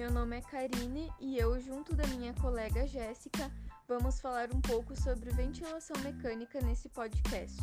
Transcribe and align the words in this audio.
Meu 0.00 0.10
nome 0.10 0.38
é 0.38 0.40
Karine 0.40 1.12
e 1.20 1.36
eu, 1.36 1.60
junto 1.60 1.94
da 1.94 2.06
minha 2.06 2.32
colega 2.32 2.86
Jéssica, 2.86 3.52
vamos 3.86 4.18
falar 4.18 4.48
um 4.50 4.58
pouco 4.58 4.98
sobre 4.98 5.28
ventilação 5.28 5.94
mecânica 6.02 6.58
nesse 6.62 6.88
podcast. 6.88 7.58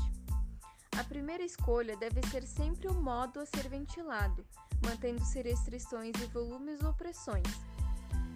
A 0.96 1.04
primeira 1.04 1.44
escolha 1.44 1.98
deve 1.98 2.22
ser 2.28 2.44
sempre 2.44 2.90
o 2.90 2.94
modo 2.94 3.40
a 3.40 3.46
ser 3.48 3.68
ventilado, 3.68 4.46
mantendo-se 4.86 5.42
restrições 5.42 6.12
de 6.12 6.28
volumes 6.28 6.80
ou 6.84 6.94
pressões. 6.94 7.48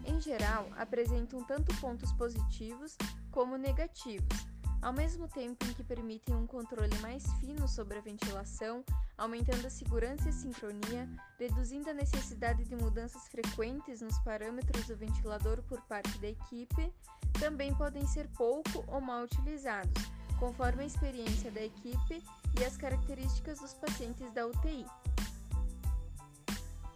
Em 0.04 0.20
geral, 0.20 0.68
apresentam 0.77 1.44
tanto 1.44 1.80
pontos 1.80 2.12
positivos 2.13 2.98
como 3.30 3.55
negativos, 3.55 4.48
ao 4.82 4.91
mesmo 4.91 5.27
tempo 5.27 5.63
em 5.66 5.73
que 5.73 5.84
permitem 5.84 6.36
um 6.36 6.48
controle 6.48 6.98
mais 6.99 7.23
fino 7.39 7.67
sobre 7.67 7.99
a 7.99 8.02
ventilação, 8.02 8.84
aumentando 9.17 9.67
a 9.67 9.70
segurança 9.70 10.26
e 10.26 10.30
a 10.30 10.34
sincronia, 10.34 11.08
reduzindo 11.38 11.89
a 11.89 11.94
necessidade 11.94 12.63
de 12.66 12.76
mudanças 12.76 13.27
frequentes 13.27 14.02
nos 14.02 14.17
parâmetros 14.20 14.88
do 14.88 14.98
ventilador 14.98 15.62
por 15.63 15.80
parte 15.81 16.17
da 16.17 16.30
equipe, 16.30 16.91
também 17.39 17.73
podem 17.75 18.05
ser 18.08 18.27
pouco 18.30 18.84
ou 18.88 18.99
mal 18.99 19.23
utilizados, 19.23 20.03
conforme 20.39 20.84
a 20.84 20.88
experiência 20.88 21.52
da 21.52 21.61
equipe 21.61 22.23
e 22.59 22.63
as 22.63 22.75
características 22.75 23.59
dos 23.59 23.73
pacientes 23.75 24.31
da 24.34 24.48
UTI. 24.48 24.86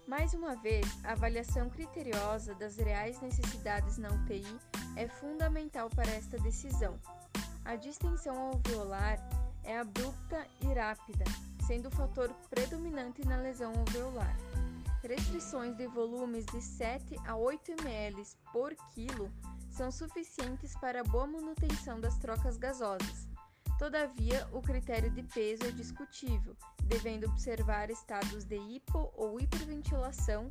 Mais 0.07 0.35
uma 0.35 0.55
vez, 0.55 0.85
a 1.04 1.13
avaliação 1.13 1.67
criteriosa 1.67 2.54
das 2.55 2.77
reais 2.77 3.20
necessidades 3.21 3.98
na 3.98 4.09
UTI 4.09 4.45
é 4.95 5.07
fundamental 5.07 5.90
para 5.90 6.12
esta 6.12 6.38
decisão. 6.38 6.99
A 7.66 7.76
distensão 7.76 8.38
alveolar 8.38 9.20
é 9.64 9.80
abrupta 9.80 10.46
e 10.62 10.72
rápida, 10.72 11.26
sendo 11.66 11.88
o 11.88 11.91
fator 11.91 12.30
predominante 12.48 13.26
na 13.26 13.38
lesão 13.38 13.74
alveolar. 13.74 14.38
Restrições 15.02 15.76
de 15.76 15.88
volumes 15.88 16.46
de 16.46 16.62
7 16.62 17.16
a 17.26 17.35
8 17.35 17.72
ml 17.72 18.24
por 18.54 18.76
quilo 18.94 19.32
são 19.72 19.91
suficientes 19.91 20.76
para 20.77 21.02
a 21.02 21.04
boa 21.04 21.26
manutenção 21.26 21.99
das 21.99 22.18
trocas 22.20 22.55
gasosas. 22.55 23.27
Todavia, 23.79 24.48
o 24.54 24.62
critério 24.62 25.10
de 25.10 25.24
peso 25.24 25.66
é 25.66 25.72
discutível, 25.72 26.55
devendo 26.84 27.26
observar 27.26 27.90
estados 27.90 28.46
de 28.46 28.55
hipo 28.55 29.12
ou 29.16 29.40
hiperventilação, 29.40 30.50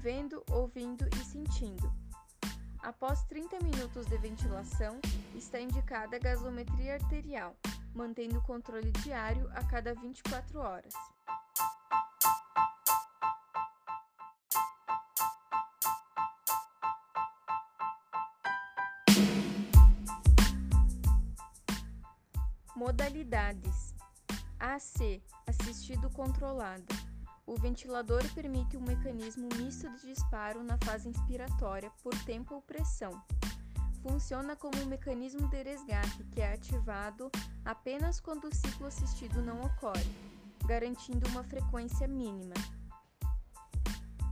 vendo, 0.00 0.42
ouvindo 0.50 1.06
e 1.14 1.24
sentindo. 1.24 1.92
Após 2.84 3.22
30 3.24 3.60
minutos 3.60 4.04
de 4.04 4.18
ventilação, 4.18 5.00
está 5.34 5.58
indicada 5.58 6.16
a 6.16 6.18
gasometria 6.18 6.96
arterial, 6.96 7.56
mantendo 7.94 8.38
o 8.38 8.42
controle 8.42 8.92
diário 9.02 9.50
a 9.54 9.64
cada 9.64 9.94
24 9.94 10.60
horas. 10.60 10.92
Modalidades: 22.76 23.94
AC 24.60 25.22
assistido 25.46 26.10
controlado. 26.10 27.03
O 27.46 27.56
ventilador 27.56 28.22
permite 28.32 28.74
um 28.74 28.80
mecanismo 28.80 29.48
misto 29.58 29.88
de 29.96 30.06
disparo 30.06 30.64
na 30.64 30.78
fase 30.78 31.10
inspiratória 31.10 31.90
por 32.02 32.14
tempo 32.24 32.54
ou 32.54 32.62
pressão. 32.62 33.22
Funciona 34.02 34.56
como 34.56 34.80
um 34.82 34.86
mecanismo 34.86 35.46
de 35.48 35.62
resgate 35.62 36.24
que 36.32 36.40
é 36.40 36.54
ativado 36.54 37.30
apenas 37.62 38.18
quando 38.18 38.46
o 38.46 38.54
ciclo 38.54 38.86
assistido 38.86 39.42
não 39.42 39.60
ocorre, 39.60 40.10
garantindo 40.66 41.28
uma 41.28 41.44
frequência 41.44 42.08
mínima. 42.08 42.54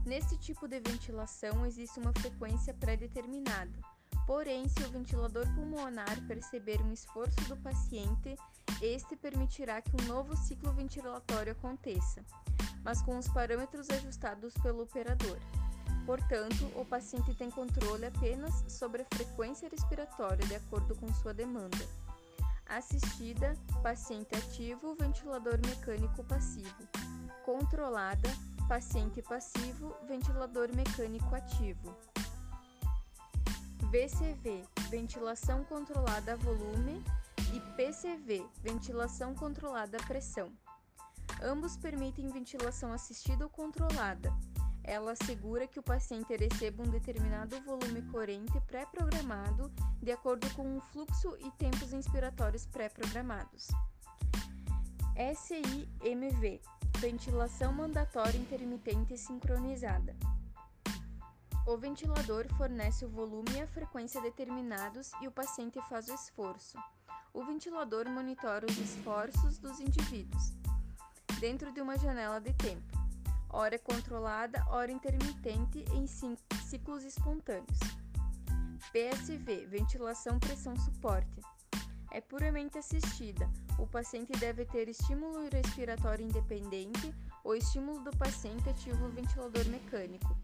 Nesse 0.07 0.35
tipo 0.37 0.67
de 0.67 0.79
ventilação 0.79 1.65
existe 1.67 1.99
uma 1.99 2.13
frequência 2.13 2.73
pré-determinada. 2.73 3.79
Porém, 4.25 4.67
se 4.67 4.81
o 4.83 4.89
ventilador 4.89 5.45
pulmonar 5.53 6.19
perceber 6.27 6.81
um 6.81 6.91
esforço 6.91 7.39
do 7.47 7.57
paciente, 7.57 8.35
este 8.81 9.15
permitirá 9.15 9.81
que 9.81 9.91
um 10.01 10.07
novo 10.07 10.35
ciclo 10.35 10.73
ventilatório 10.73 11.51
aconteça 11.51 12.23
mas 12.83 13.01
com 13.01 13.17
os 13.17 13.27
parâmetros 13.27 13.89
ajustados 13.89 14.53
pelo 14.61 14.83
operador. 14.83 15.37
Portanto, 16.05 16.69
o 16.75 16.85
paciente 16.85 17.33
tem 17.33 17.49
controle 17.49 18.05
apenas 18.05 18.63
sobre 18.67 19.03
a 19.03 19.15
frequência 19.15 19.69
respiratória 19.69 20.45
de 20.45 20.55
acordo 20.55 20.95
com 20.95 21.11
sua 21.13 21.33
demanda. 21.33 21.77
Assistida, 22.67 23.55
paciente 23.81 24.35
ativo, 24.35 24.95
ventilador 24.95 25.59
mecânico 25.65 26.23
passivo. 26.23 26.87
Controlada, 27.45 28.29
paciente 28.67 29.21
passivo, 29.21 29.95
ventilador 30.07 30.69
mecânico 30.75 31.33
ativo. 31.35 31.95
VCV, 33.91 34.63
ventilação 34.89 35.63
controlada 35.65 36.33
a 36.33 36.35
volume, 36.35 37.03
e 37.53 37.59
PCV, 37.77 38.43
ventilação 38.63 39.35
controlada 39.35 39.97
a 39.97 40.03
pressão. 40.03 40.51
Ambos 41.45 41.75
permitem 41.75 42.29
ventilação 42.29 42.93
assistida 42.93 43.43
ou 43.43 43.49
controlada. 43.49 44.33
Ela 44.81 45.11
assegura 45.11 45.67
que 45.67 45.77
o 45.77 45.83
paciente 45.83 46.33
receba 46.37 46.83
um 46.83 46.89
determinado 46.89 47.59
volume 47.63 48.01
corrente 48.03 48.61
pré-programado 48.61 49.69
de 50.01 50.11
acordo 50.13 50.49
com 50.53 50.63
um 50.63 50.79
fluxo 50.79 51.35
e 51.39 51.51
tempos 51.51 51.91
inspiratórios 51.91 52.65
pré-programados. 52.65 53.67
SIMV 55.35 56.61
Ventilação 56.99 57.73
mandatória 57.73 58.37
intermitente 58.37 59.17
sincronizada. 59.17 60.15
O 61.67 61.75
ventilador 61.77 62.47
fornece 62.55 63.03
o 63.05 63.09
volume 63.09 63.51
e 63.55 63.61
a 63.61 63.67
frequência 63.67 64.21
determinados 64.21 65.11
e 65.21 65.27
o 65.27 65.31
paciente 65.31 65.81
faz 65.89 66.07
o 66.07 66.13
esforço. 66.13 66.77
O 67.33 67.43
ventilador 67.43 68.09
monitora 68.09 68.65
os 68.65 68.77
esforços 68.77 69.59
dos 69.59 69.81
indivíduos 69.81 70.62
dentro 71.43 71.73
de 71.73 71.81
uma 71.81 71.97
janela 71.97 72.39
de 72.39 72.53
tempo, 72.53 72.97
hora 73.49 73.77
controlada, 73.77 74.65
hora 74.69 74.89
intermitente 74.89 75.83
em 75.91 76.07
ciclos 76.07 77.03
espontâneos. 77.03 77.79
PSV 78.93 79.65
ventilação 79.65 80.39
pressão 80.39 80.73
suporte. 80.77 81.41
É 82.11 82.21
puramente 82.21 82.77
assistida. 82.77 83.45
O 83.77 83.85
paciente 83.85 84.31
deve 84.39 84.63
ter 84.63 84.87
estímulo 84.87 85.49
respiratório 85.49 86.25
independente 86.25 87.13
ou 87.43 87.57
estímulo 87.57 87.99
do 88.05 88.15
paciente 88.15 88.69
ativa 88.69 89.05
o 89.05 89.11
ventilador 89.11 89.65
mecânico. 89.65 90.37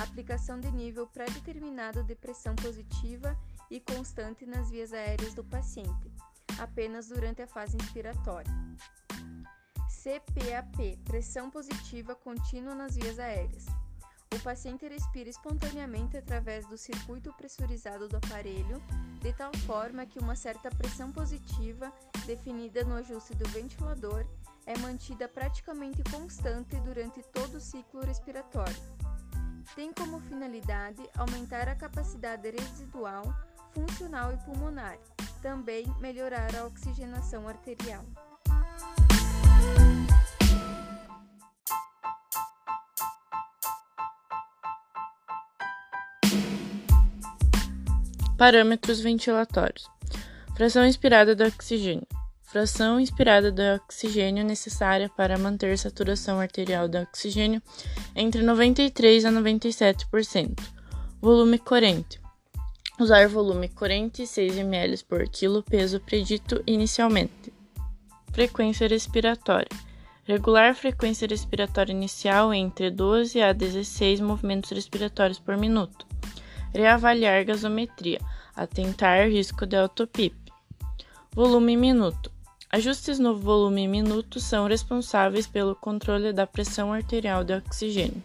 Aplicação 0.00 0.60
de 0.60 0.70
nível 0.70 1.08
pré-determinado 1.08 2.04
de 2.04 2.14
pressão 2.14 2.54
positiva 2.54 3.36
e 3.68 3.80
constante 3.80 4.46
nas 4.46 4.70
vias 4.70 4.92
aéreas 4.92 5.34
do 5.34 5.42
paciente, 5.42 6.12
apenas 6.60 7.08
durante 7.08 7.42
a 7.42 7.46
fase 7.48 7.76
inspiratória. 7.76 8.52
CPAP 10.04 10.98
pressão 11.02 11.48
positiva 11.48 12.14
contínua 12.14 12.74
nas 12.74 12.94
vias 12.94 13.18
aéreas. 13.18 13.64
O 14.34 14.40
paciente 14.40 14.86
respira 14.86 15.30
espontaneamente 15.30 16.18
através 16.18 16.66
do 16.66 16.76
circuito 16.76 17.32
pressurizado 17.32 18.06
do 18.06 18.18
aparelho, 18.18 18.82
de 19.22 19.32
tal 19.32 19.50
forma 19.66 20.04
que 20.04 20.18
uma 20.18 20.36
certa 20.36 20.68
pressão 20.68 21.10
positiva, 21.10 21.90
definida 22.26 22.84
no 22.84 22.96
ajuste 22.96 23.34
do 23.34 23.48
ventilador, 23.48 24.26
é 24.66 24.76
mantida 24.76 25.26
praticamente 25.26 26.02
constante 26.10 26.78
durante 26.80 27.22
todo 27.22 27.54
o 27.54 27.60
ciclo 27.60 28.04
respiratório. 28.04 28.76
Tem 29.74 29.90
como 29.90 30.20
finalidade 30.20 31.02
aumentar 31.16 31.66
a 31.66 31.74
capacidade 31.74 32.50
residual, 32.50 33.22
funcional 33.72 34.34
e 34.34 34.36
pulmonar, 34.44 34.98
também 35.40 35.86
melhorar 35.98 36.54
a 36.54 36.66
oxigenação 36.66 37.48
arterial. 37.48 38.04
Parâmetros 48.44 49.00
ventilatórios: 49.00 49.88
fração 50.54 50.84
inspirada 50.84 51.34
do 51.34 51.44
oxigênio. 51.44 52.06
Fração 52.42 53.00
inspirada 53.00 53.50
do 53.50 53.62
oxigênio 53.76 54.44
necessária 54.44 55.08
para 55.08 55.38
manter 55.38 55.78
saturação 55.78 56.38
arterial 56.38 56.86
do 56.86 56.98
oxigênio 56.98 57.62
entre 58.14 58.42
93 58.42 59.24
a 59.24 59.30
97%. 59.30 60.60
Volume 61.22 61.58
corrente. 61.58 62.20
Usar 63.00 63.28
volume 63.28 63.70
corrente 63.70 64.26
6 64.26 64.58
ml 64.58 65.02
por 65.04 65.26
quilo 65.26 65.62
peso 65.62 65.98
predito 66.00 66.62
inicialmente. 66.66 67.50
Frequência 68.30 68.86
respiratória. 68.86 69.70
Regular 70.24 70.74
frequência 70.74 71.26
respiratória 71.26 71.92
inicial 71.92 72.52
entre 72.52 72.90
12 72.90 73.40
a 73.40 73.54
16 73.54 74.20
movimentos 74.20 74.70
respiratórios 74.70 75.38
por 75.38 75.56
minuto. 75.56 76.06
Reavaliar 76.74 77.44
gasometria. 77.44 78.20
Atentar 78.56 79.28
risco 79.28 79.64
de 79.64 79.76
autopip. 79.76 80.34
Volume 81.32 81.76
minuto. 81.76 82.32
Ajustes 82.68 83.20
no 83.20 83.36
volume 83.36 83.86
minuto 83.86 84.40
são 84.40 84.66
responsáveis 84.66 85.46
pelo 85.46 85.76
controle 85.76 86.32
da 86.32 86.48
pressão 86.48 86.92
arterial 86.92 87.44
de 87.44 87.54
oxigênio. 87.54 88.20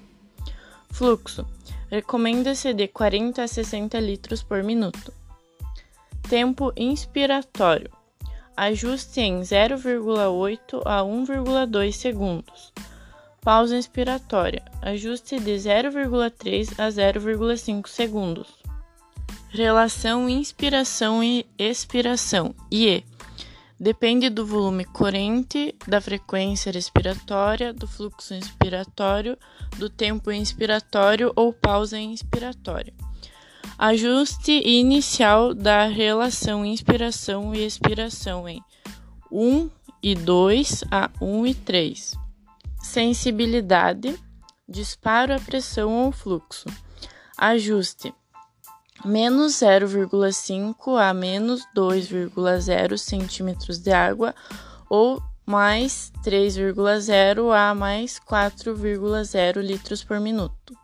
Fluxo. 0.89 1.45
Recomenda-se 1.91 2.73
de 2.73 2.87
40 2.87 3.43
a 3.43 3.47
60 3.47 3.99
litros 3.99 4.41
por 4.41 4.63
minuto. 4.63 5.13
Tempo 6.27 6.73
inspiratório. 6.75 7.91
Ajuste 8.57 9.21
em 9.21 9.41
0,8 9.41 10.81
a 10.85 11.03
1,2 11.03 11.91
segundos. 11.91 12.73
Pausa 13.41 13.77
inspiratória. 13.77 14.63
Ajuste 14.81 15.39
de 15.39 15.51
0,3 15.51 16.73
a 16.77 16.89
0,5 16.89 17.87
segundos. 17.87 18.47
Relação 19.49 20.29
inspiração 20.29 21.23
e 21.23 21.45
expiração. 21.57 22.53
IE. 22.71 23.03
Depende 23.79 24.29
do 24.29 24.45
volume 24.45 24.83
corrente, 24.83 25.73
da 25.87 26.01
frequência 26.01 26.69
respiratória, 26.69 27.73
do 27.73 27.87
fluxo 27.87 28.33
inspiratório, 28.33 29.37
do 29.77 29.89
tempo 29.89 30.31
inspiratório 30.31 31.31
ou 31.33 31.53
pausa 31.53 31.97
inspiratória. 31.97 32.93
Ajuste 33.77 34.51
inicial 34.51 35.53
da 35.53 35.85
relação 35.85 36.65
inspiração 36.65 37.55
e 37.55 37.65
expiração 37.65 38.49
em 38.49 38.61
1 39.31 39.69
e 40.03 40.13
2 40.13 40.83
a 40.91 41.09
1 41.21 41.47
e 41.47 41.53
3. 41.53 42.28
Sensibilidade, 42.81 44.17
disparo 44.67 45.33
a 45.33 45.39
pressão 45.39 46.05
ou 46.05 46.11
fluxo. 46.11 46.65
Ajuste 47.37 48.13
menos 49.05 49.53
0,5 49.53 50.99
a 50.99 51.13
menos 51.13 51.65
2,0 51.75 52.97
centímetros 52.97 53.79
de 53.79 53.91
água 53.91 54.35
ou 54.89 55.21
mais 55.45 56.11
3,0 56.23 57.51
a 57.55 57.73
mais 57.73 58.19
4,0 58.19 59.61
litros 59.61 60.03
por 60.03 60.19
minuto. 60.19 60.77